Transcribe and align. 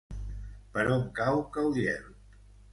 Per 0.77 0.85
on 0.95 1.05
cau 1.21 1.39
Caudiel? 1.59 2.11